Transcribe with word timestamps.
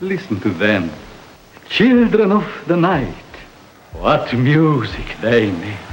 Listen 0.00 0.40
to 0.40 0.50
them. 0.50 0.90
Children 1.68 2.32
of 2.32 2.64
the 2.66 2.76
night. 2.76 3.14
What 3.92 4.32
music 4.32 5.16
they 5.20 5.50
make. 5.50 5.87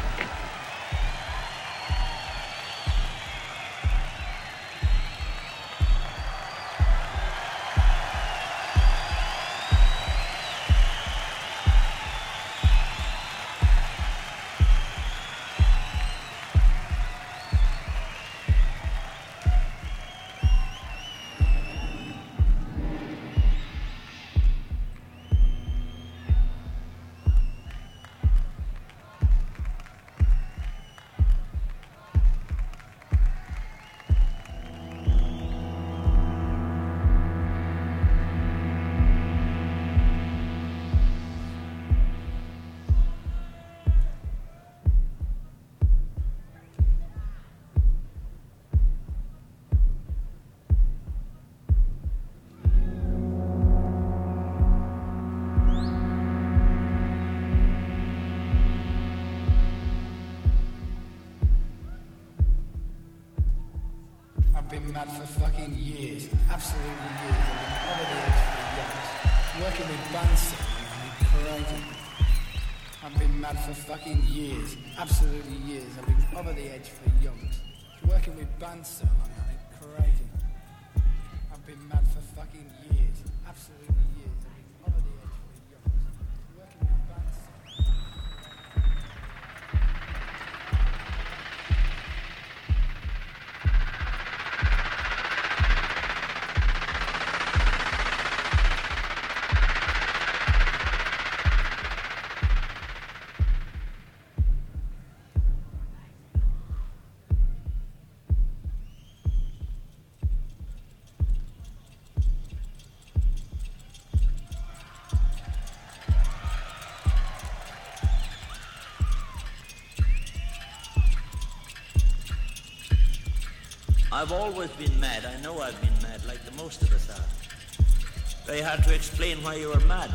I've 124.25 124.31
always 124.31 124.71
been 124.71 124.99
mad. 124.99 125.23
I 125.23 125.39
know 125.43 125.59
I've 125.59 125.80
been 125.81 125.93
mad, 126.02 126.25
like 126.25 126.43
the 126.45 126.52
most 126.53 126.81
of 126.81 126.91
us 126.91 127.11
are. 127.11 128.47
Very 128.47 128.59
hard 128.59 128.84
to 128.86 128.96
explain 128.96 129.38
why 129.44 129.53
you 129.53 129.72
are 129.72 129.80
mad, 129.81 130.09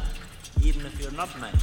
even 0.64 0.84
if 0.84 1.00
you're 1.00 1.12
not 1.12 1.28
mad. 1.40 1.54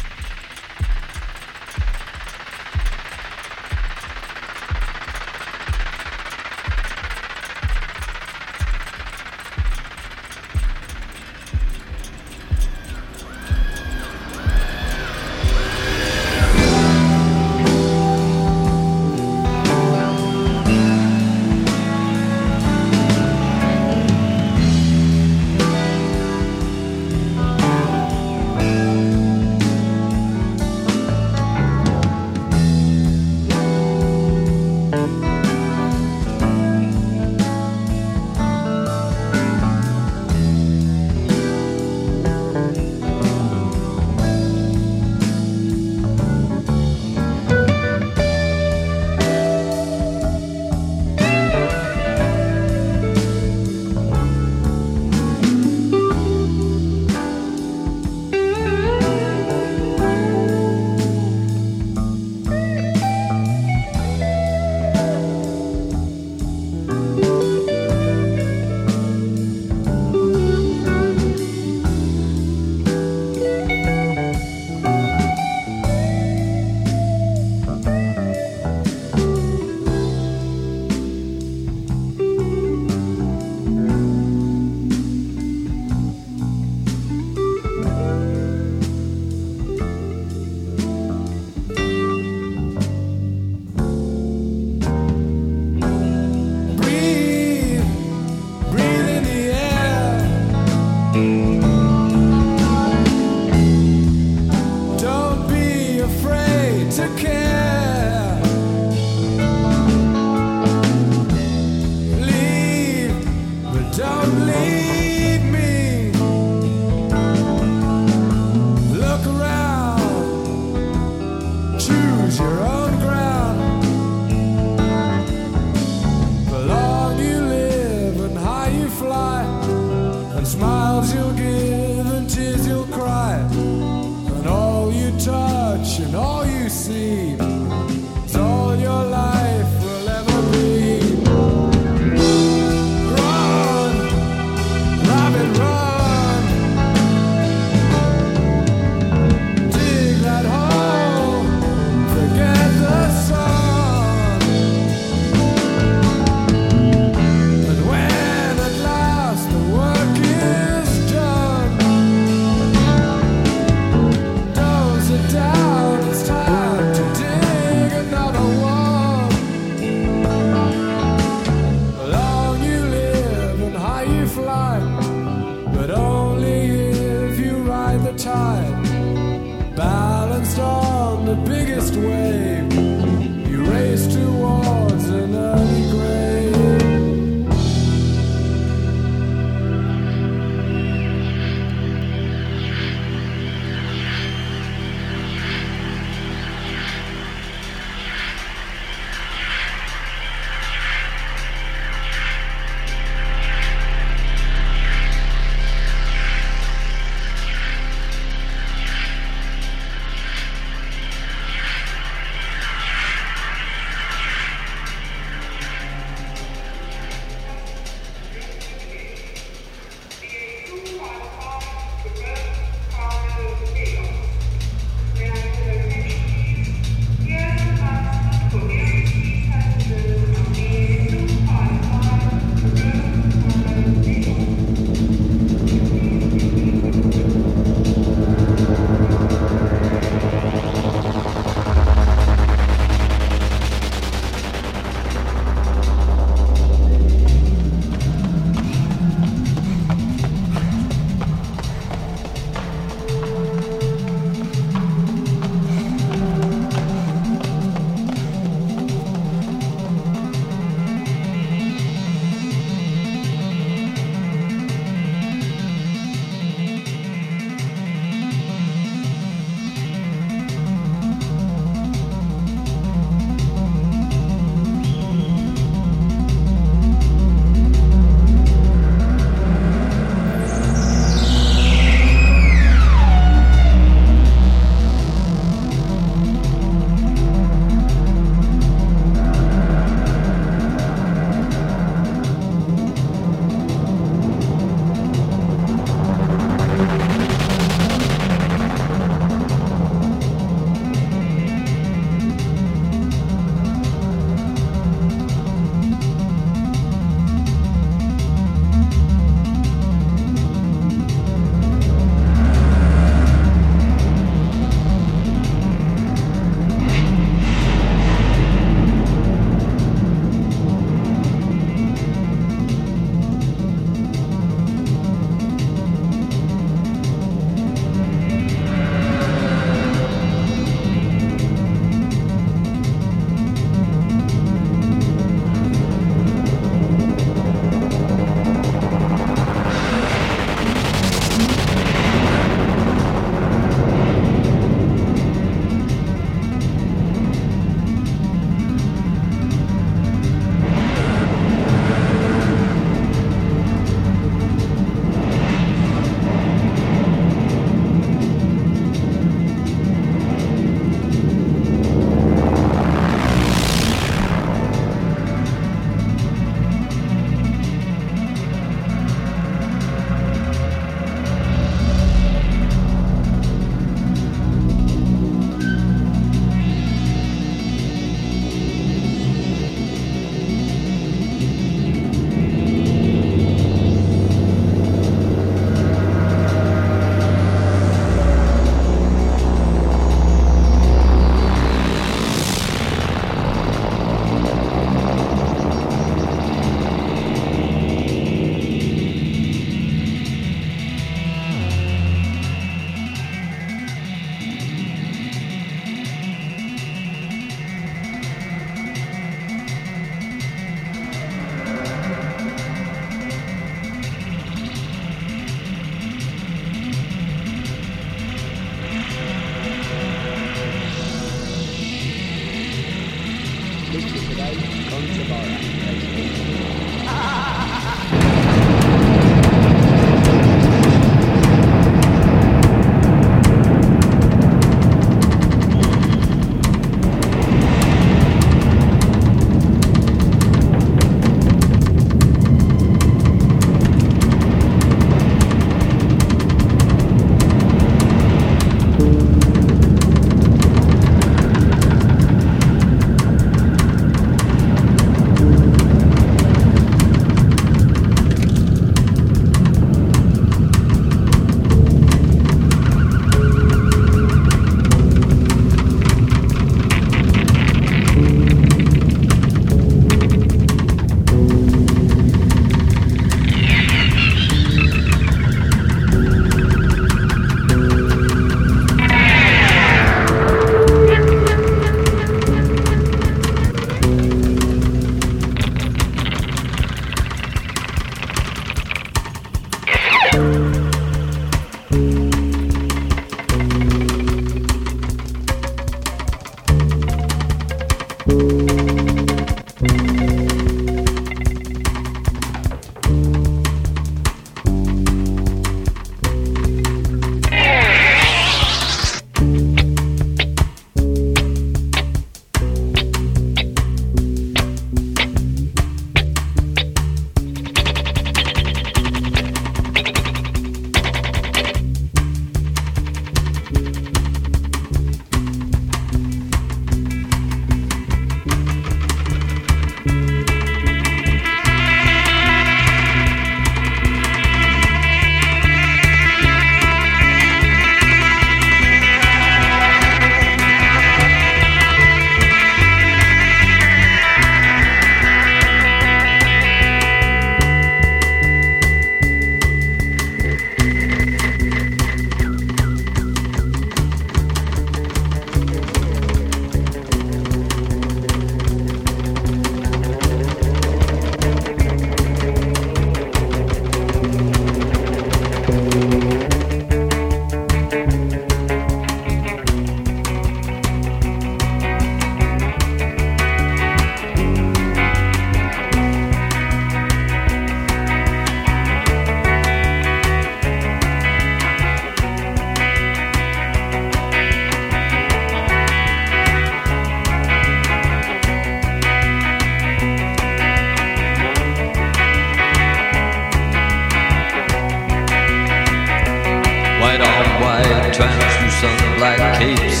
Translucent 597.58 599.18
black 599.18 599.38
capes 599.58 600.00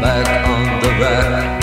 back 0.00 0.26
on 0.48 0.64
the 0.82 0.90
rack. 0.98 1.60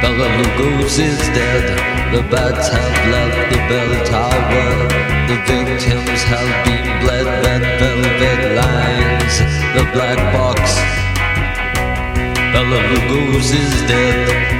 Bela 0.00 0.28
Lugosi's 0.38 1.18
dead. 1.36 1.64
The 2.12 2.22
bats 2.30 2.68
have 2.68 2.96
left 3.12 3.52
the 3.52 3.60
bell 3.68 3.92
tower. 4.06 4.68
The 5.28 5.36
victims 5.48 6.22
have 6.24 6.64
been 6.64 6.86
bled. 7.02 7.26
Red 7.44 7.64
velvet 7.80 8.42
lines. 8.60 9.34
The 9.76 9.84
black 9.92 10.18
box. 10.32 10.60
Bela 12.52 12.80
Lugosi's 12.92 13.88
dead. 13.88 14.53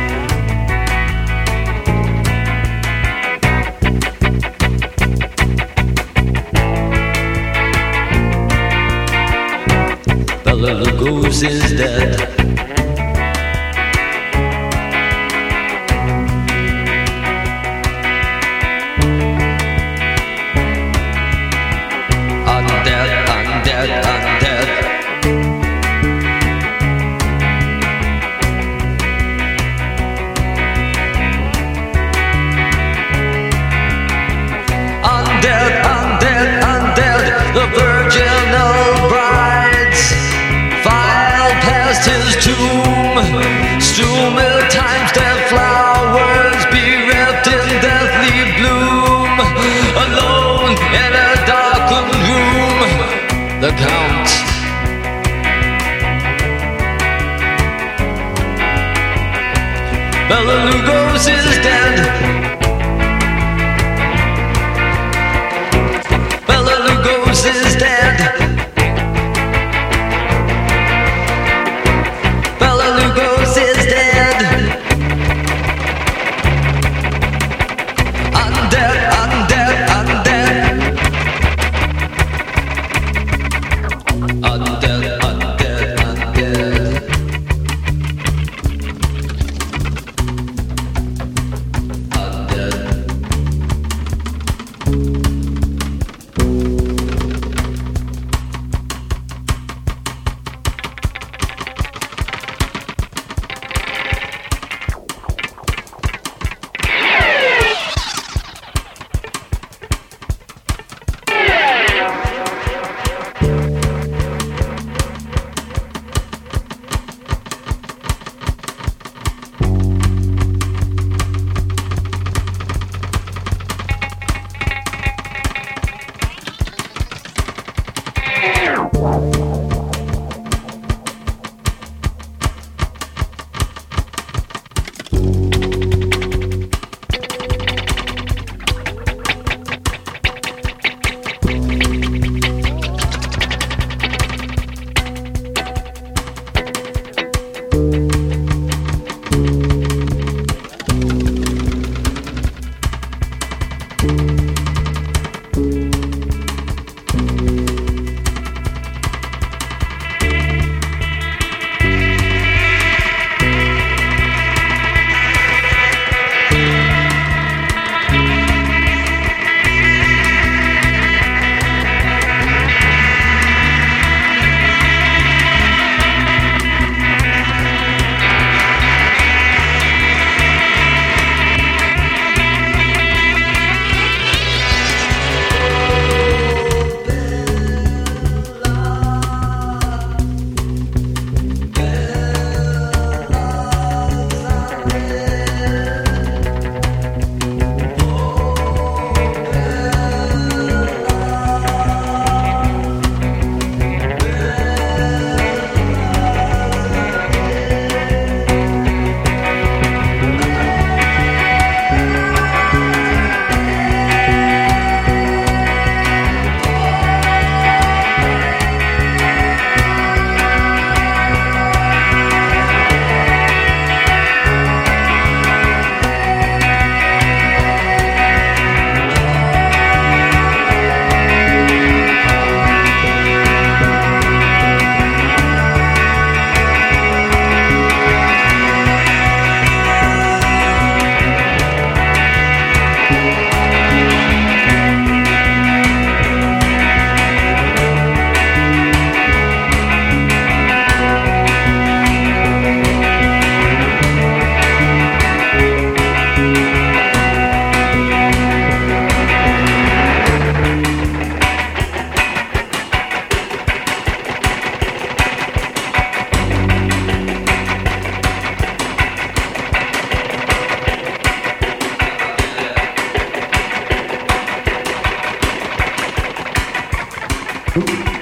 Ooh. 277.76 278.13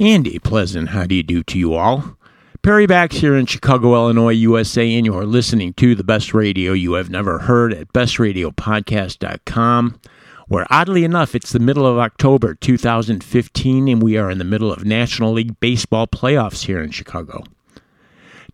And 0.00 0.26
a 0.26 0.38
pleasant 0.38 0.88
how 0.88 1.04
do 1.04 1.14
you 1.14 1.22
do 1.22 1.42
to 1.42 1.58
you 1.58 1.74
all. 1.74 2.16
Perry 2.62 2.86
Bax 2.86 3.16
here 3.16 3.36
in 3.36 3.44
Chicago, 3.44 3.94
Illinois, 3.94 4.32
USA, 4.32 4.94
and 4.94 5.04
you 5.04 5.14
are 5.14 5.26
listening 5.26 5.74
to 5.74 5.94
the 5.94 6.02
best 6.02 6.32
radio 6.32 6.72
you 6.72 6.94
have 6.94 7.10
never 7.10 7.40
heard 7.40 7.74
at 7.74 7.92
bestradiopodcast.com, 7.92 10.00
where 10.48 10.66
oddly 10.70 11.04
enough, 11.04 11.34
it's 11.34 11.52
the 11.52 11.58
middle 11.58 11.86
of 11.86 11.98
October 11.98 12.54
2015, 12.54 13.88
and 13.88 14.02
we 14.02 14.16
are 14.16 14.30
in 14.30 14.38
the 14.38 14.44
middle 14.44 14.72
of 14.72 14.86
National 14.86 15.34
League 15.34 15.60
Baseball 15.60 16.06
playoffs 16.06 16.64
here 16.64 16.80
in 16.80 16.90
Chicago. 16.90 17.44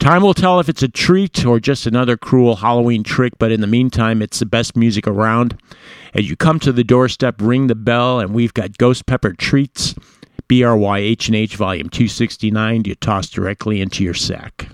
Time 0.01 0.25
will 0.25 0.35
tell 0.35 0.59
if 0.59 0.69
it's 0.69 0.83
a 0.83 0.89
treat 0.89 1.47
or 1.47 1.61
just 1.61 1.87
another 1.87 2.17
cruel 2.17 2.57
Halloween 2.57 3.05
trick, 3.05 3.35
but 3.39 3.53
in 3.53 3.61
the 3.61 3.69
meantime, 3.69 4.21
it's 4.21 4.41
the 4.41 4.47
best 4.47 4.77
music 4.77 5.07
around. 5.07 5.57
As 6.13 6.29
you 6.29 6.35
come 6.35 6.59
to 6.61 6.73
the 6.73 6.83
doorstep, 6.83 7.41
ring 7.41 7.69
the 7.69 7.77
bell, 7.77 8.19
and 8.19 8.35
we've 8.35 8.53
got 8.53 8.79
ghost 8.79 9.07
pepper 9.07 9.33
treats 9.33 9.95
BRY 10.49 10.99
H&H 10.99 11.57
Volume 11.57 11.89
269 11.89 12.85
you 12.85 12.95
toss 12.95 13.29
directly 13.29 13.81
into 13.81 14.05
your 14.05 14.15
sack. 14.15 14.69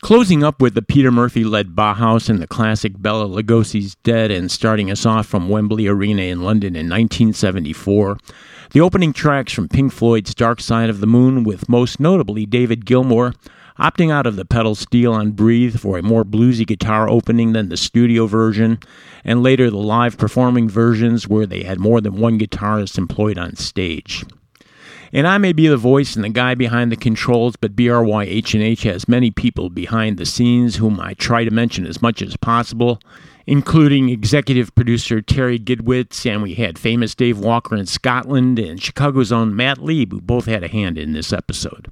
Closing 0.00 0.42
up 0.42 0.60
with 0.60 0.74
the 0.74 0.82
Peter 0.82 1.12
Murphy 1.12 1.44
led 1.44 1.76
Bauhaus 1.76 2.28
and 2.28 2.42
the 2.42 2.48
classic 2.48 2.94
Bela 3.00 3.24
Lugosi's 3.28 3.94
Dead, 4.02 4.32
and 4.32 4.50
starting 4.50 4.90
us 4.90 5.06
off 5.06 5.28
from 5.28 5.48
Wembley 5.48 5.86
Arena 5.86 6.22
in 6.22 6.42
London 6.42 6.74
in 6.74 6.88
1974. 6.88 8.18
The 8.72 8.80
opening 8.80 9.12
tracks 9.12 9.52
from 9.52 9.68
Pink 9.68 9.92
Floyd's 9.92 10.34
Dark 10.34 10.60
Side 10.60 10.90
of 10.90 10.98
the 10.98 11.06
Moon, 11.06 11.44
with 11.44 11.68
most 11.68 12.00
notably 12.00 12.46
David 12.46 12.84
Gilmour 12.84 13.34
opting 13.82 14.12
out 14.12 14.26
of 14.26 14.36
the 14.36 14.44
pedal 14.44 14.76
steel 14.76 15.12
on 15.12 15.32
Breathe 15.32 15.76
for 15.76 15.98
a 15.98 16.02
more 16.02 16.24
bluesy 16.24 16.64
guitar 16.64 17.08
opening 17.08 17.52
than 17.52 17.68
the 17.68 17.76
studio 17.76 18.26
version, 18.26 18.78
and 19.24 19.42
later 19.42 19.70
the 19.70 19.76
live 19.76 20.16
performing 20.16 20.68
versions 20.68 21.26
where 21.26 21.46
they 21.46 21.64
had 21.64 21.80
more 21.80 22.00
than 22.00 22.20
one 22.20 22.38
guitarist 22.38 22.96
employed 22.96 23.38
on 23.38 23.56
stage. 23.56 24.24
And 25.12 25.26
I 25.26 25.36
may 25.38 25.52
be 25.52 25.66
the 25.66 25.76
voice 25.76 26.14
and 26.14 26.24
the 26.24 26.28
guy 26.28 26.54
behind 26.54 26.92
the 26.92 26.96
controls, 26.96 27.56
but 27.56 27.74
BRY 27.74 28.22
H&H 28.22 28.84
has 28.84 29.08
many 29.08 29.32
people 29.32 29.68
behind 29.68 30.16
the 30.16 30.26
scenes 30.26 30.76
whom 30.76 31.00
I 31.00 31.14
try 31.14 31.44
to 31.44 31.50
mention 31.50 31.84
as 31.84 32.00
much 32.00 32.22
as 32.22 32.36
possible, 32.36 33.00
including 33.48 34.10
executive 34.10 34.72
producer 34.76 35.20
Terry 35.20 35.58
Gidwitz, 35.58 36.24
and 36.24 36.40
we 36.40 36.54
had 36.54 36.78
famous 36.78 37.16
Dave 37.16 37.40
Walker 37.40 37.74
in 37.74 37.86
Scotland, 37.86 38.60
and 38.60 38.80
Chicago's 38.80 39.32
own 39.32 39.56
Matt 39.56 39.78
Lieb, 39.78 40.12
who 40.12 40.20
both 40.20 40.46
had 40.46 40.62
a 40.62 40.68
hand 40.68 40.96
in 40.96 41.14
this 41.14 41.32
episode. 41.32 41.88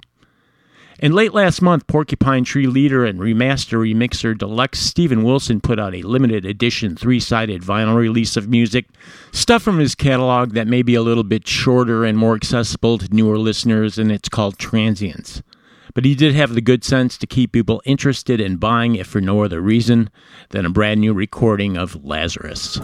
And 1.03 1.15
late 1.15 1.33
last 1.33 1.63
month, 1.63 1.87
Porcupine 1.87 2.45
Tree 2.45 2.67
leader 2.67 3.07
and 3.07 3.21
remaster 3.21 3.79
remixer 3.79 4.37
deluxe 4.37 4.81
Steven 4.81 5.23
Wilson 5.23 5.63
put 5.63 5.81
out 5.81 5.95
a 5.95 6.03
limited 6.03 6.45
edition 6.45 6.95
three 6.95 7.19
sided 7.19 7.63
vinyl 7.63 7.97
release 7.97 8.37
of 8.37 8.51
music, 8.51 8.85
stuff 9.33 9.63
from 9.63 9.79
his 9.79 9.95
catalog 9.95 10.53
that 10.53 10.69
may 10.69 10.83
be 10.83 10.95
a 10.95 11.01
little 11.01 11.25
bit 11.25 11.49
shorter 11.49 12.05
and 12.05 12.19
more 12.19 12.35
accessible 12.35 12.99
to 12.99 13.09
newer 13.15 13.39
listeners, 13.39 13.97
and 13.97 14.13
it's 14.13 14.29
called 14.29 14.59
Transients. 14.59 15.43
But 15.95 16.05
he 16.05 16.15
did 16.15 16.35
have 16.35 16.55
the 16.55 16.61
good 16.61 16.85
sense 16.85 17.17
to 17.17 17.27
keep 17.27 17.53
people 17.53 17.81
interested 17.87 18.39
in 18.39 18.59
buying, 18.59 18.97
if 18.97 19.07
for 19.07 19.23
no 19.23 19.43
other 19.43 19.63
reason 19.63 20.11
than 20.51 20.67
a 20.67 20.71
brand 20.71 21.01
new 21.01 21.15
recording 21.15 21.79
of 21.79 22.05
Lazarus. 22.05 22.79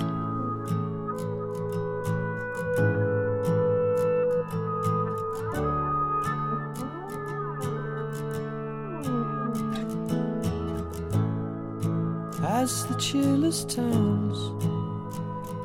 As 12.42 12.87
the 12.87 12.94
chillest 12.94 13.70
turns 13.70 14.38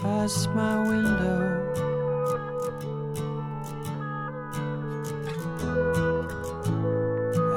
past 0.01 0.49
my 0.51 0.81
window. 0.87 1.57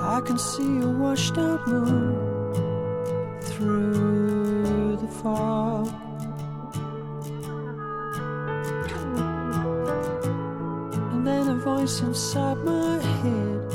I 0.02 0.20
can 0.20 0.38
see 0.38 0.78
a 0.80 0.88
washed 0.88 1.38
out 1.38 1.66
moon 1.66 2.14
through 3.42 4.96
the 4.96 5.08
fog. 5.08 5.88
And 11.12 11.26
then 11.26 11.48
a 11.48 11.56
voice 11.56 12.00
inside 12.00 12.58
my 12.58 12.98
head 12.98 13.70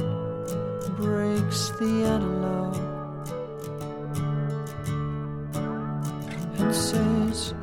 breaks 0.98 1.70
the 1.72 2.06
analog. 2.06 2.89
Says, 6.72 7.54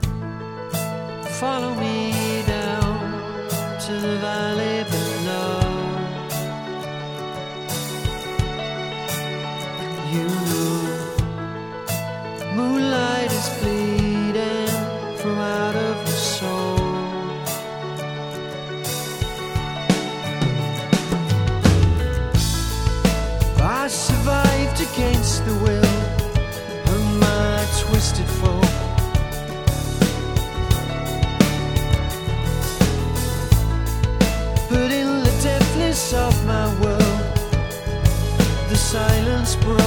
Follow 1.39 1.75
me 1.75 2.43
down 2.47 2.97
to 3.85 3.93
the 3.93 4.17
valley 4.25 4.85
below. 4.95 5.61
You 10.13 10.27
know, 10.49 10.77
moonlight 12.57 13.31
is 13.31 13.49
bleeding 13.61 13.96
silence 38.97 39.57
broke 39.57 39.86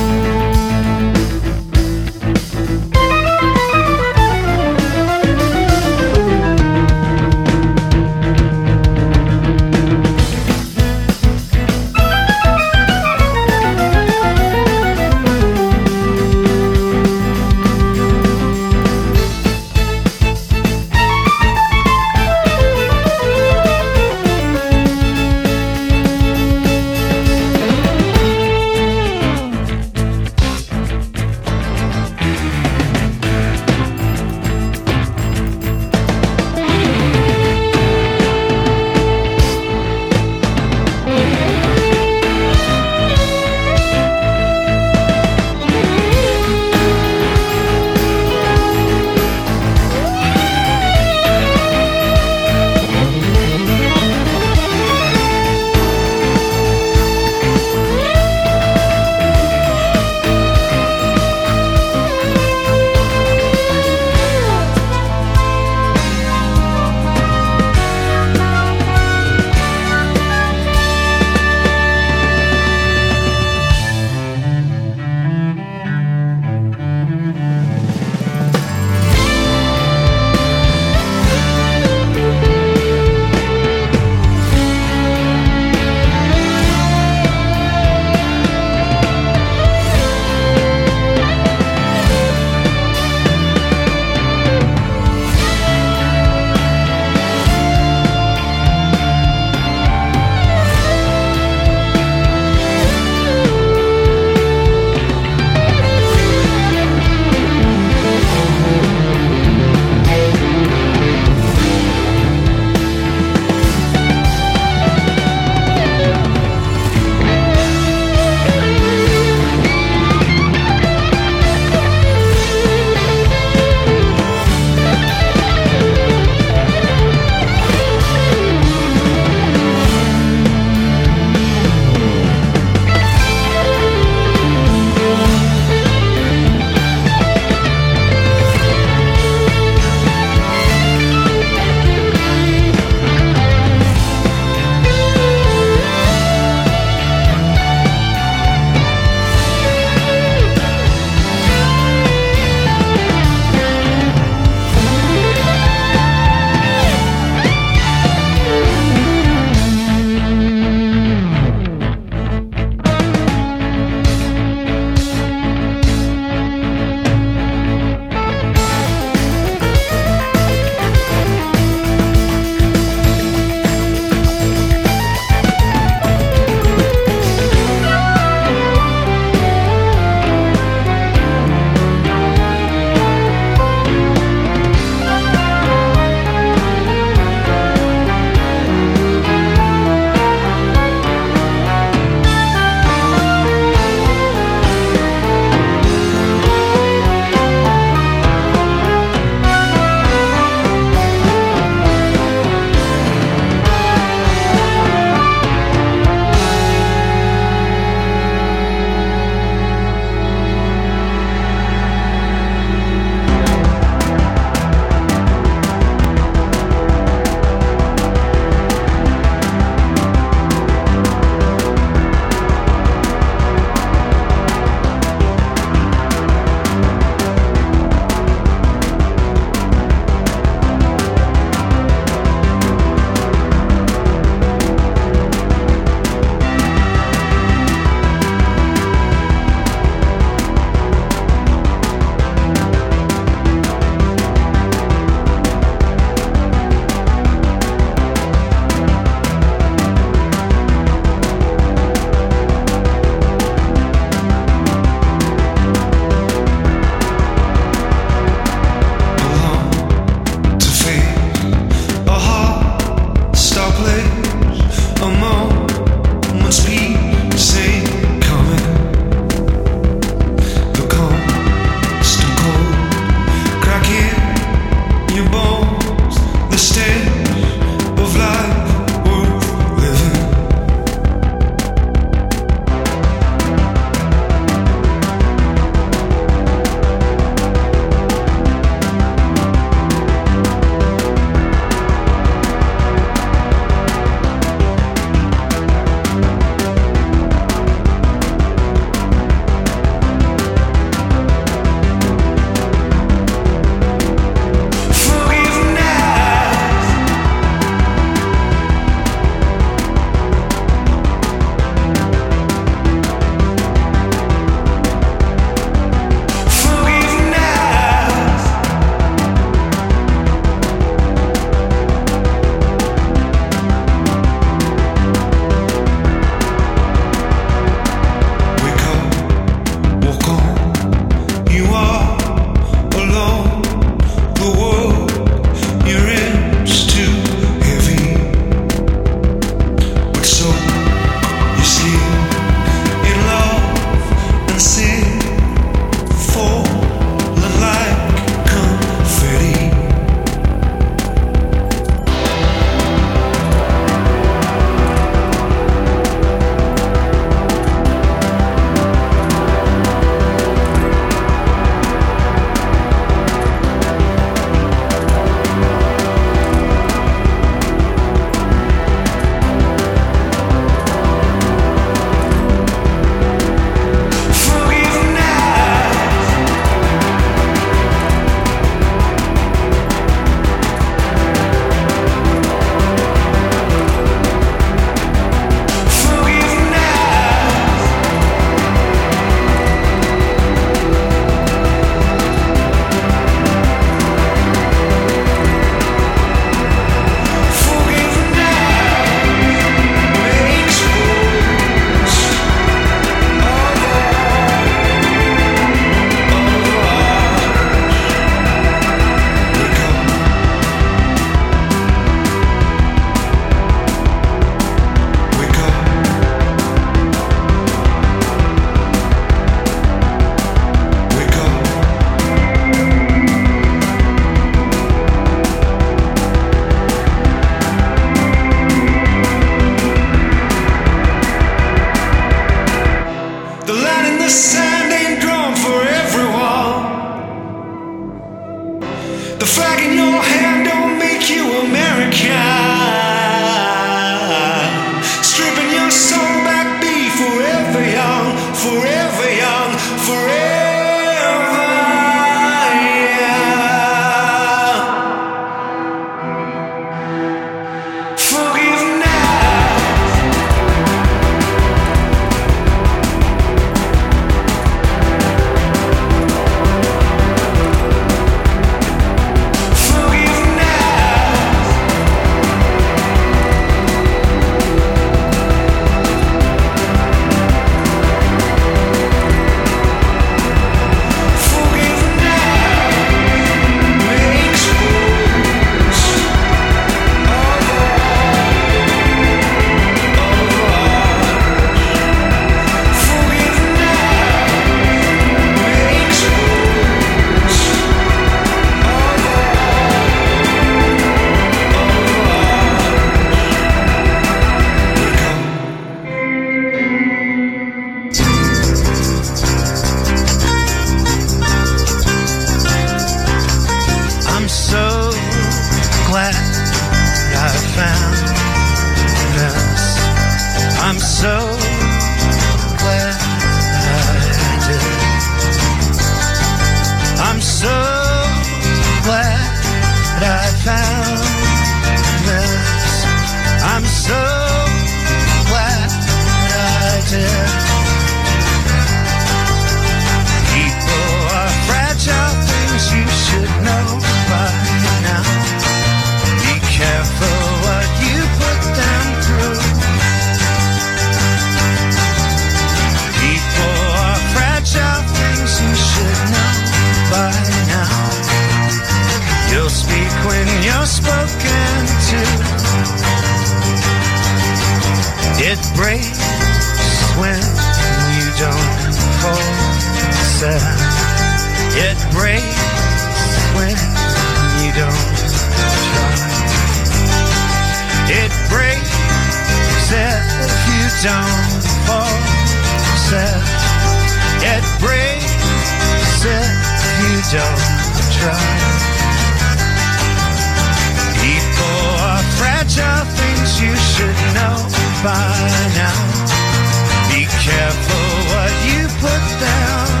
by 595.03 595.33
now. 595.75 597.09
Be 597.09 597.25
careful 597.25 598.05
what 598.29 598.53
you 598.67 598.87
put 598.99 599.39
down. 599.39 600.00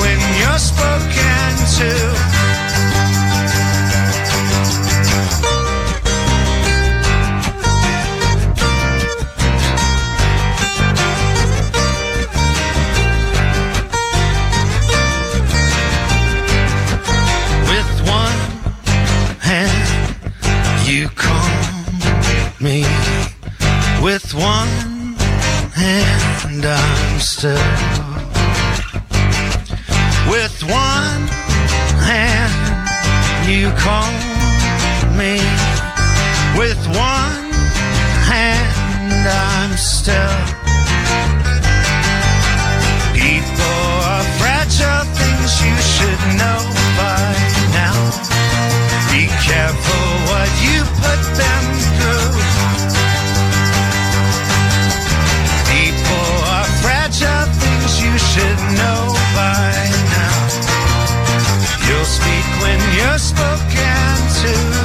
When 0.00 0.18
you're 0.38 0.58
spoken 0.58 1.56
to. 1.78 2.35
When 62.66 62.80
you're 62.96 63.18
spoken 63.18 64.16
to. 64.40 64.75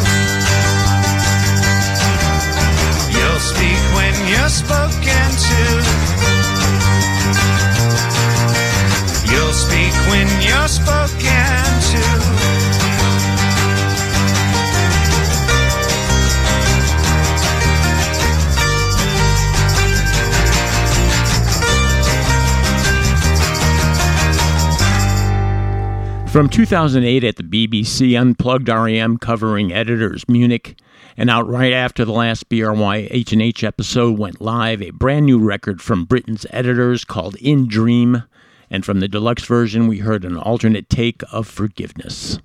From 26.31 26.47
2008 26.47 27.25
at 27.25 27.35
the 27.35 27.43
BBC, 27.43 28.17
Unplugged 28.17 28.69
REM 28.69 29.17
covering 29.17 29.73
editors 29.73 30.23
Munich, 30.29 30.79
and 31.17 31.29
out 31.29 31.45
right 31.45 31.73
after 31.73 32.05
the 32.05 32.13
last 32.13 32.47
BRY 32.47 33.09
H&H 33.11 33.65
episode 33.65 34.17
went 34.17 34.39
live, 34.39 34.81
a 34.81 34.91
brand 34.91 35.25
new 35.25 35.39
record 35.39 35.81
from 35.81 36.05
Britain's 36.05 36.45
editors 36.51 37.03
called 37.03 37.35
In 37.41 37.67
Dream, 37.67 38.23
and 38.69 38.85
from 38.85 39.01
the 39.01 39.09
deluxe 39.09 39.43
version 39.43 39.87
we 39.87 39.97
heard 39.97 40.23
an 40.23 40.37
alternate 40.37 40.89
take 40.89 41.21
of 41.33 41.49
Forgiveness. 41.49 42.39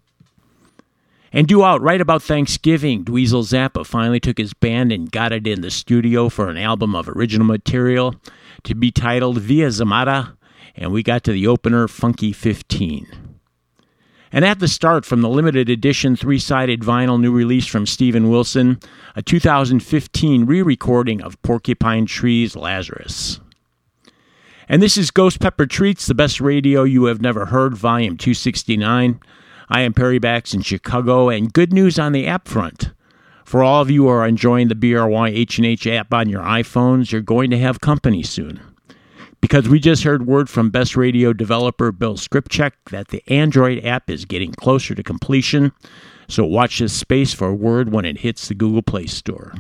And 1.33 1.47
due 1.47 1.63
out 1.65 1.81
right 1.81 2.01
about 2.01 2.25
Thanksgiving, 2.25 3.05
Dweezil 3.05 3.45
Zappa 3.45 3.87
finally 3.87 4.19
took 4.19 4.39
his 4.39 4.53
band 4.53 4.91
and 4.91 5.13
got 5.13 5.31
it 5.31 5.47
in 5.47 5.61
the 5.61 5.71
studio 5.71 6.29
for 6.29 6.49
an 6.49 6.59
album 6.59 6.97
of 6.97 7.09
original 7.09 7.47
material 7.47 8.17
to 8.65 8.75
be 8.75 8.91
titled 8.91 9.39
Via 9.39 9.69
Zammata, 9.69 10.37
and 10.75 10.91
we 10.91 11.05
got 11.05 11.23
to 11.23 11.33
the 11.33 11.47
opener 11.47 11.87
Funky 11.87 12.33
15. 12.33 13.26
And 14.33 14.45
at 14.45 14.59
the 14.59 14.69
start, 14.69 15.05
from 15.05 15.23
the 15.23 15.29
limited 15.29 15.69
edition 15.69 16.17
three 16.17 16.39
sided 16.39 16.81
vinyl 16.81 17.21
new 17.21 17.33
release 17.33 17.67
from 17.67 17.87
Steven 17.87 18.29
Wilson, 18.29 18.81
a 19.15 19.23
2015 19.23 20.45
re 20.45 20.63
recording 20.63 21.23
of 21.23 21.41
Porcupine 21.43 22.07
Tree's 22.07 22.57
Lazarus. 22.57 23.41
And 24.69 24.83
this 24.83 24.97
is 24.97 25.13
Ghost 25.13 25.41
Pepper 25.41 25.67
Treats, 25.67 26.07
the 26.07 26.15
best 26.15 26.41
radio 26.41 26.83
you 26.83 27.05
have 27.05 27.21
never 27.21 27.47
heard, 27.47 27.77
volume 27.77 28.17
269. 28.17 29.21
I 29.69 29.81
am 29.81 29.95
Perry 29.95 30.19
Bax 30.19 30.55
in 30.55 30.63
Chicago, 30.63 31.29
and 31.29 31.53
good 31.53 31.73
news 31.73 31.99
on 31.99 32.13
the 32.13 32.27
app 32.27 32.49
front. 32.49 32.91
For 33.45 33.63
all 33.63 33.81
of 33.81 33.91
you 33.91 34.03
who 34.03 34.09
are 34.09 34.27
enjoying 34.27 34.67
the 34.67 34.75
BRY 34.75 35.29
H&H 35.29 35.87
app 35.87 36.13
on 36.13 36.29
your 36.29 36.43
iPhones, 36.43 37.13
you're 37.13 37.21
going 37.21 37.51
to 37.51 37.59
have 37.59 37.81
company 37.81 38.25
soon 38.25 38.61
because 39.47 39.69
we 39.69 39.79
just 39.79 40.03
heard 40.03 40.27
word 40.27 40.51
from 40.51 40.71
Best 40.71 40.97
Radio 40.97 41.33
developer 41.33 41.93
Bill 41.93 42.17
Scripcheck 42.17 42.73
that 42.91 43.09
the 43.09 43.23
Android 43.29 43.85
app 43.85 44.11
is 44.11 44.25
getting 44.25 44.51
closer 44.51 44.93
to 44.93 45.05
completion. 45.05 45.71
So 46.27 46.45
watch 46.45 46.81
this 46.81 46.93
space 46.93 47.33
for 47.33 47.47
a 47.47 47.55
word 47.55 47.93
when 47.93 48.05
it 48.05 48.19
hits 48.19 48.49
the 48.49 48.55
Google 48.55 48.83
Play 48.83 49.07
Store. 49.07 49.55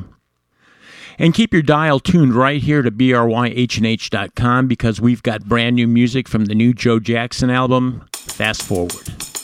And 1.21 1.33
keep 1.33 1.53
your 1.53 1.63
dial 1.63 2.01
tuned 2.01 2.35
right 2.35 2.61
here 2.61 2.83
to 2.83 2.91
bryhnh.com 2.91 4.67
because 4.67 5.01
we've 5.01 5.23
got 5.23 5.45
brand 5.45 5.77
new 5.77 5.87
music 5.87 6.27
from 6.27 6.47
the 6.47 6.57
new 6.57 6.75
Joe 6.75 6.99
Jackson 6.99 7.49
album, 7.49 8.05
Fast 8.13 8.65
Forward. 8.65 9.36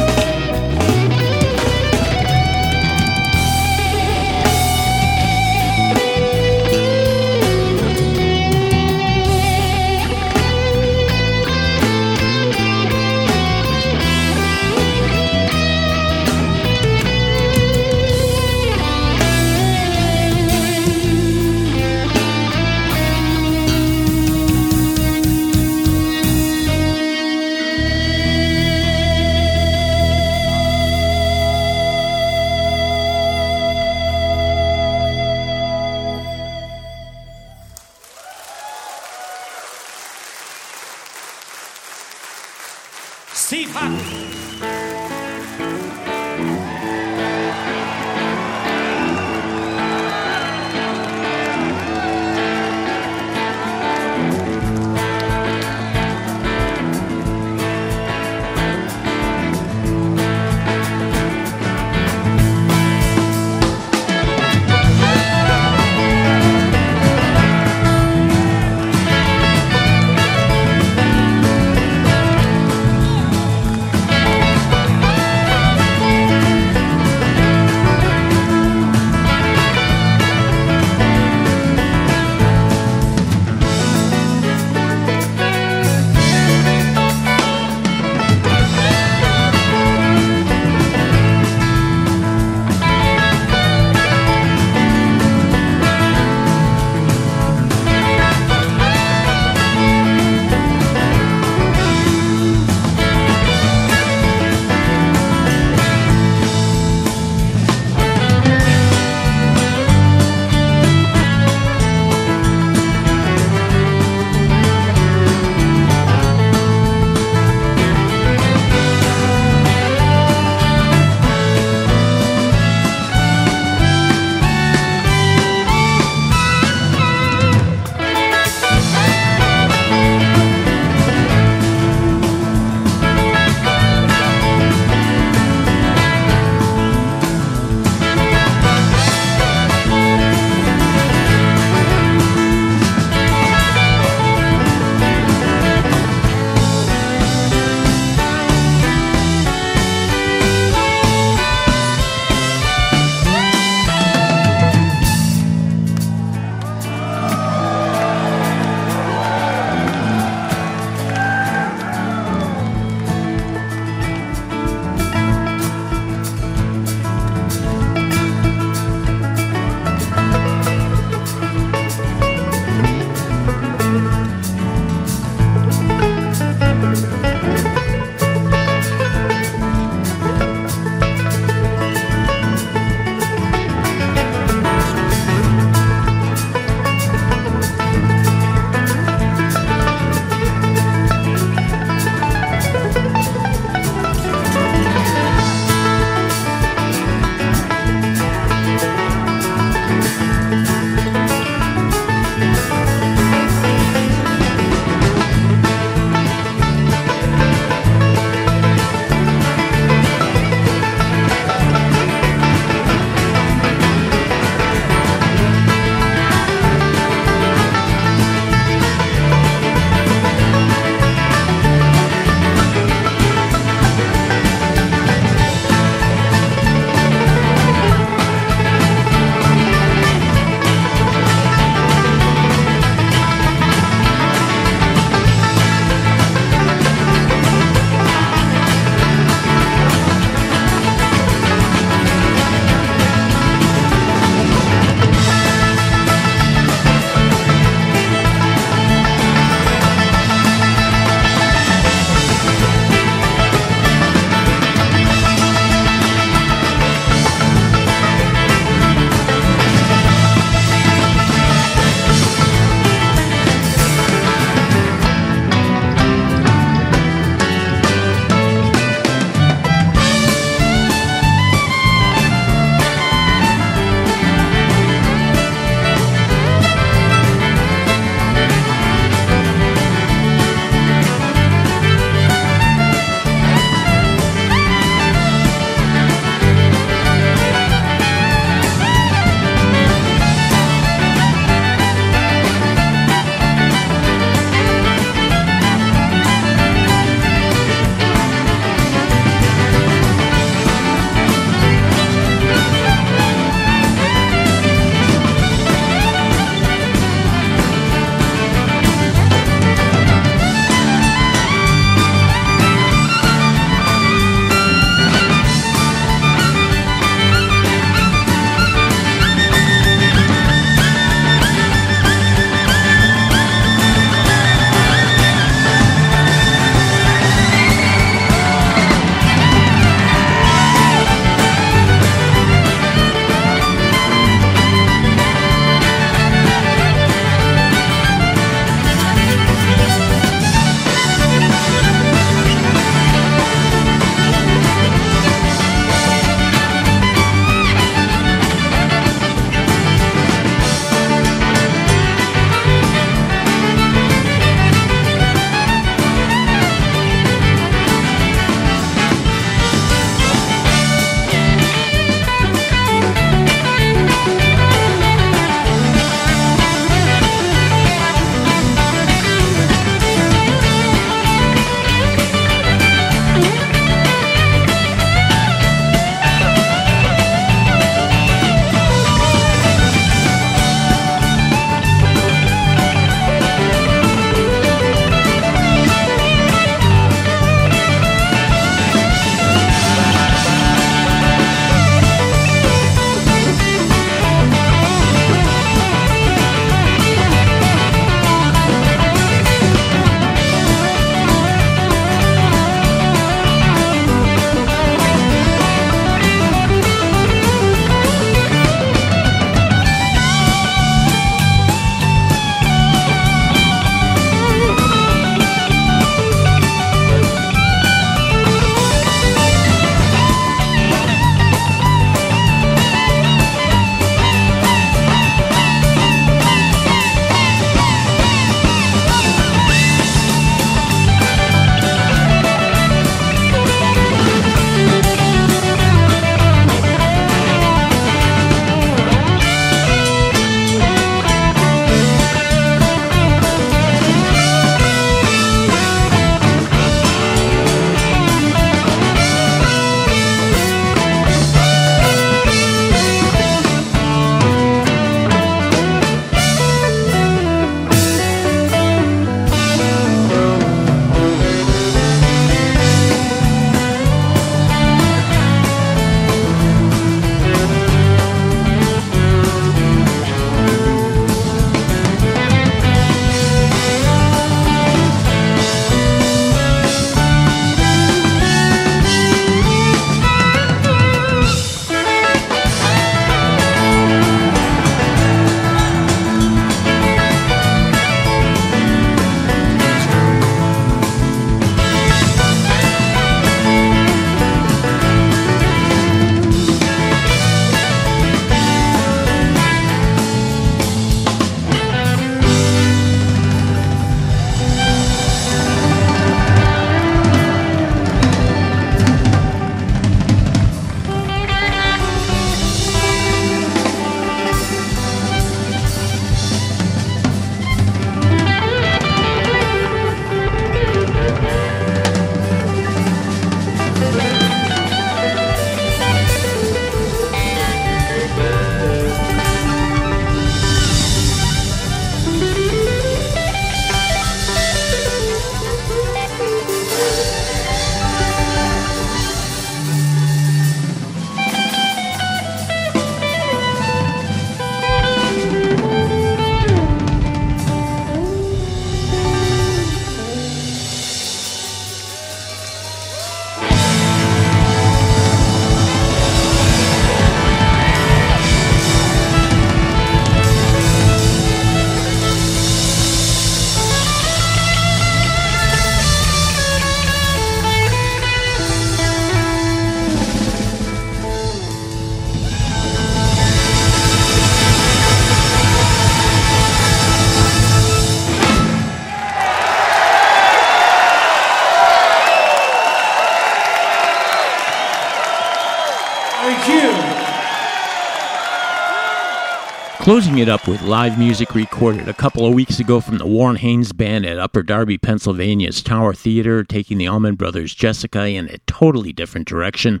Closing 590.08 590.38
it 590.38 590.48
up 590.48 590.66
with 590.66 590.80
live 590.80 591.18
music 591.18 591.54
recorded 591.54 592.08
a 592.08 592.14
couple 592.14 592.46
of 592.46 592.54
weeks 592.54 592.80
ago 592.80 592.98
from 592.98 593.18
the 593.18 593.26
Warren 593.26 593.56
Haynes 593.56 593.92
Band 593.92 594.24
at 594.24 594.38
Upper 594.38 594.62
Darby, 594.62 594.96
Pennsylvania's 594.96 595.82
Tower 595.82 596.14
Theater, 596.14 596.64
taking 596.64 596.96
the 596.96 597.06
Allman 597.06 597.34
Brothers' 597.34 597.74
Jessica 597.74 598.26
in 598.26 598.48
a 598.48 598.56
totally 598.66 599.12
different 599.12 599.46
direction. 599.46 600.00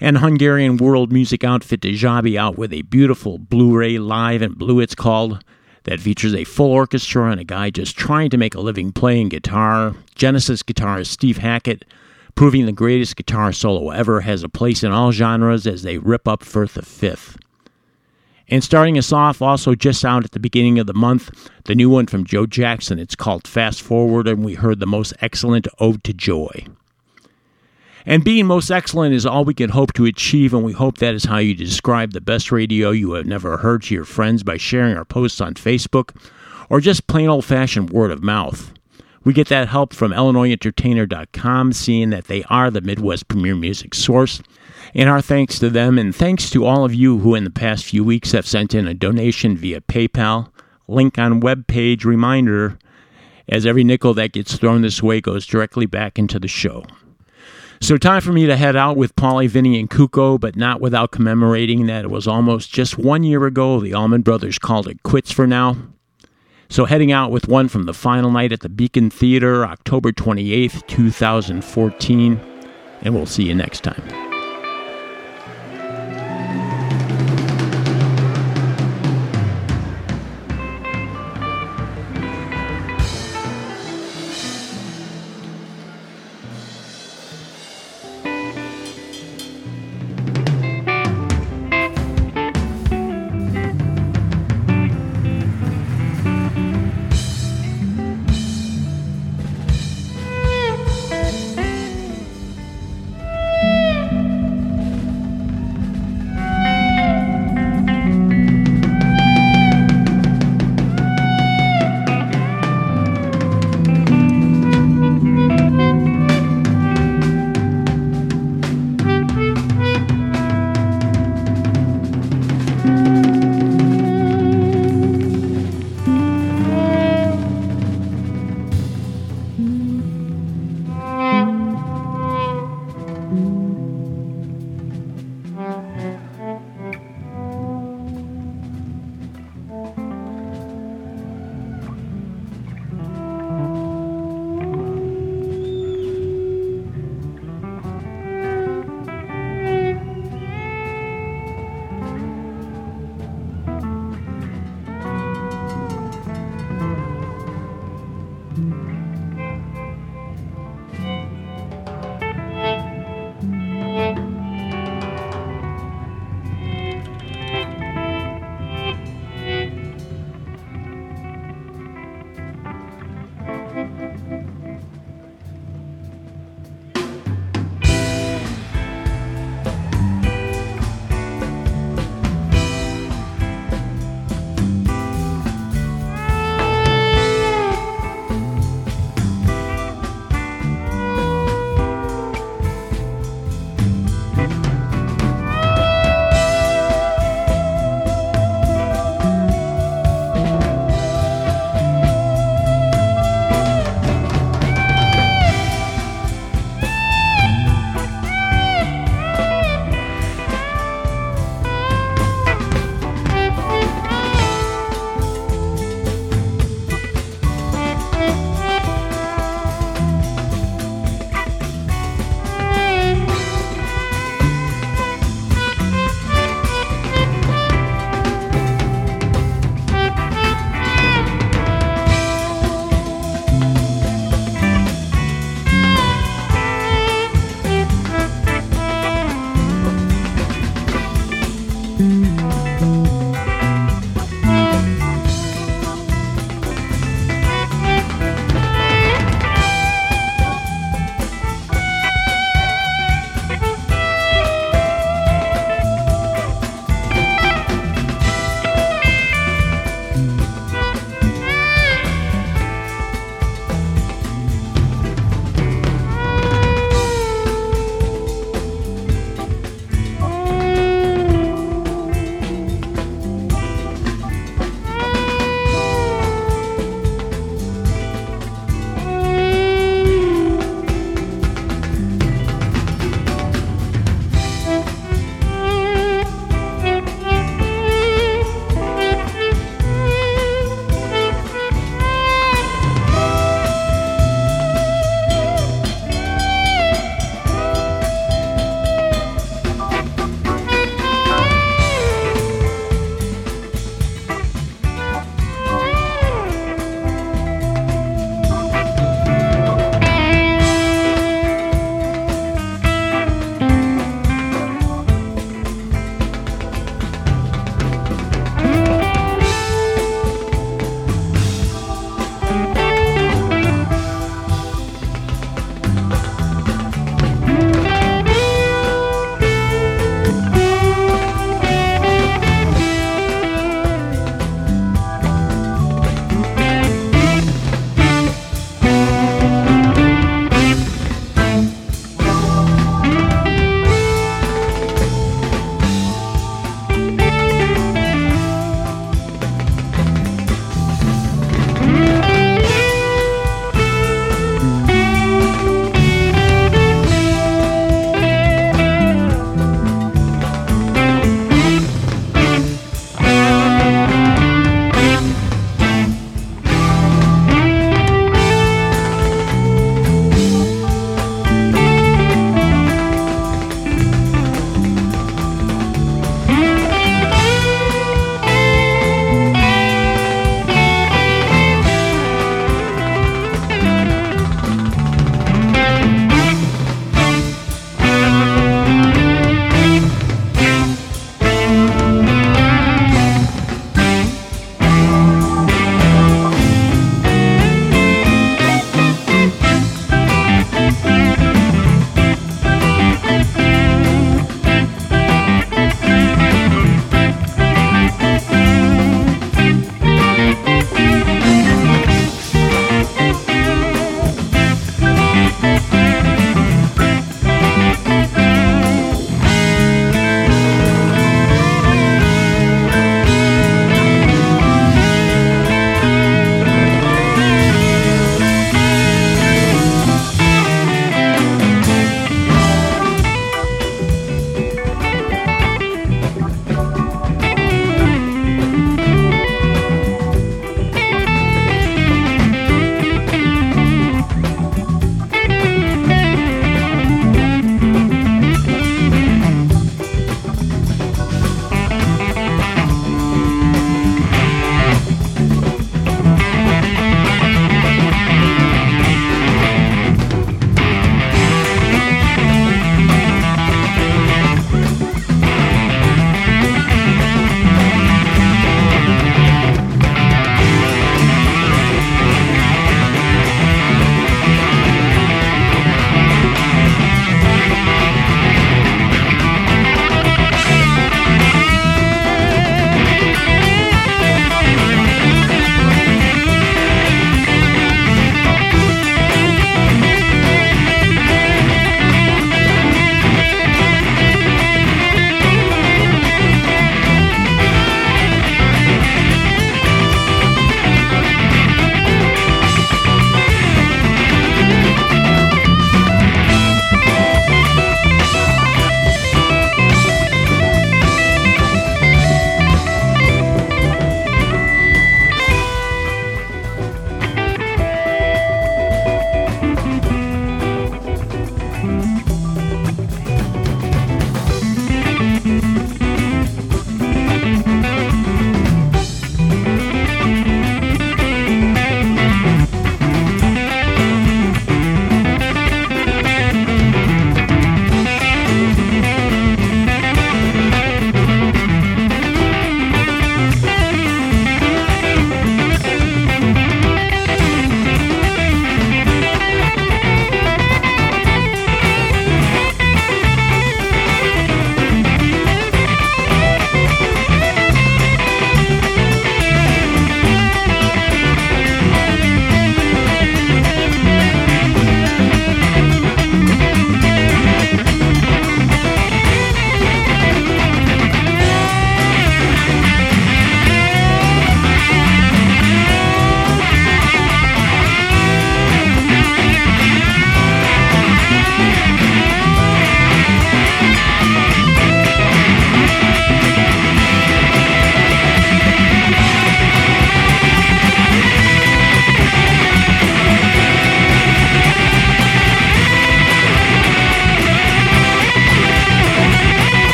And 0.00 0.18
Hungarian 0.18 0.76
world 0.76 1.10
music 1.10 1.44
outfit 1.44 1.80
Djabe 1.80 2.36
out 2.36 2.58
with 2.58 2.74
a 2.74 2.82
beautiful 2.82 3.38
Blu 3.38 3.74
ray 3.78 3.98
live 3.98 4.42
and 4.42 4.58
blue, 4.58 4.80
it's 4.80 4.94
called, 4.94 5.42
that 5.84 6.00
features 6.00 6.34
a 6.34 6.44
full 6.44 6.70
orchestra 6.70 7.30
and 7.30 7.40
a 7.40 7.44
guy 7.44 7.70
just 7.70 7.96
trying 7.96 8.28
to 8.28 8.36
make 8.36 8.54
a 8.54 8.60
living 8.60 8.92
playing 8.92 9.30
guitar. 9.30 9.94
Genesis 10.14 10.62
guitarist 10.62 11.06
Steve 11.06 11.38
Hackett, 11.38 11.86
proving 12.36 12.66
the 12.66 12.72
greatest 12.72 13.16
guitar 13.16 13.52
solo 13.52 13.90
ever, 13.90 14.20
has 14.20 14.44
a 14.44 14.48
place 14.48 14.84
in 14.84 14.92
all 14.92 15.10
genres 15.10 15.66
as 15.66 15.82
they 15.82 15.98
rip 15.98 16.28
up 16.28 16.44
Firth 16.44 16.76
of 16.76 16.86
Fifth. 16.86 17.36
And 18.48 18.62
starting 18.62 18.96
us 18.96 19.12
off, 19.12 19.42
also 19.42 19.74
just 19.74 20.04
out 20.04 20.24
at 20.24 20.30
the 20.30 20.38
beginning 20.38 20.78
of 20.78 20.86
the 20.86 20.94
month, 20.94 21.50
the 21.64 21.74
new 21.74 21.90
one 21.90 22.06
from 22.06 22.24
Joe 22.24 22.46
Jackson. 22.46 23.00
It's 23.00 23.16
called 23.16 23.48
Fast 23.48 23.82
Forward, 23.82 24.28
and 24.28 24.44
we 24.44 24.54
heard 24.54 24.78
the 24.78 24.86
most 24.86 25.14
excellent 25.20 25.66
Ode 25.80 26.04
to 26.04 26.12
Joy. 26.12 26.66
And 28.04 28.22
being 28.22 28.46
most 28.46 28.70
excellent 28.70 29.14
is 29.14 29.26
all 29.26 29.44
we 29.44 29.52
can 29.52 29.70
hope 29.70 29.92
to 29.94 30.04
achieve, 30.04 30.54
and 30.54 30.62
we 30.62 30.72
hope 30.72 30.98
that 30.98 31.14
is 31.14 31.24
how 31.24 31.38
you 31.38 31.54
describe 31.54 32.12
the 32.12 32.20
best 32.20 32.52
radio 32.52 32.90
you 32.90 33.14
have 33.14 33.26
never 33.26 33.56
heard 33.56 33.82
to 33.84 33.94
your 33.94 34.04
friends 34.04 34.44
by 34.44 34.58
sharing 34.58 34.96
our 34.96 35.04
posts 35.04 35.40
on 35.40 35.54
Facebook 35.54 36.14
or 36.70 36.80
just 36.80 37.08
plain 37.08 37.28
old 37.28 37.44
fashioned 37.44 37.90
word 37.90 38.12
of 38.12 38.22
mouth. 38.22 38.72
We 39.26 39.32
get 39.32 39.48
that 39.48 39.66
help 39.66 39.92
from 39.92 40.12
IllinoisEntertainer.com, 40.12 41.72
seeing 41.72 42.10
that 42.10 42.26
they 42.26 42.44
are 42.44 42.70
the 42.70 42.80
Midwest 42.80 43.26
premier 43.26 43.56
music 43.56 43.92
source. 43.92 44.40
And 44.94 45.08
our 45.08 45.20
thanks 45.20 45.58
to 45.58 45.68
them, 45.68 45.98
and 45.98 46.14
thanks 46.14 46.48
to 46.50 46.64
all 46.64 46.84
of 46.84 46.94
you 46.94 47.18
who 47.18 47.34
in 47.34 47.42
the 47.42 47.50
past 47.50 47.86
few 47.86 48.04
weeks 48.04 48.30
have 48.30 48.46
sent 48.46 48.72
in 48.72 48.86
a 48.86 48.94
donation 48.94 49.56
via 49.56 49.80
PayPal, 49.80 50.52
link 50.86 51.18
on 51.18 51.40
web 51.40 51.66
page 51.66 52.04
reminder, 52.04 52.78
as 53.48 53.66
every 53.66 53.82
nickel 53.82 54.14
that 54.14 54.30
gets 54.30 54.56
thrown 54.56 54.82
this 54.82 55.02
way 55.02 55.20
goes 55.20 55.44
directly 55.44 55.86
back 55.86 56.20
into 56.20 56.38
the 56.38 56.46
show. 56.46 56.84
So, 57.80 57.96
time 57.96 58.20
for 58.20 58.32
me 58.32 58.46
to 58.46 58.56
head 58.56 58.76
out 58.76 58.96
with 58.96 59.16
Paulie, 59.16 59.48
Vinny, 59.48 59.80
and 59.80 59.90
Kuko, 59.90 60.38
but 60.38 60.54
not 60.54 60.80
without 60.80 61.10
commemorating 61.10 61.86
that 61.86 62.04
it 62.04 62.12
was 62.12 62.28
almost 62.28 62.72
just 62.72 62.96
one 62.96 63.24
year 63.24 63.44
ago 63.44 63.80
the 63.80 63.92
Allman 63.92 64.22
Brothers 64.22 64.60
called 64.60 64.86
it 64.86 65.02
quits 65.02 65.32
for 65.32 65.48
now. 65.48 65.76
So, 66.68 66.84
heading 66.84 67.12
out 67.12 67.30
with 67.30 67.48
one 67.48 67.68
from 67.68 67.84
the 67.84 67.94
final 67.94 68.30
night 68.30 68.52
at 68.52 68.60
the 68.60 68.68
Beacon 68.68 69.10
Theater, 69.10 69.64
October 69.64 70.12
28th, 70.12 70.86
2014, 70.86 72.40
and 73.02 73.14
we'll 73.14 73.26
see 73.26 73.44
you 73.44 73.54
next 73.54 73.84
time. 73.84 74.35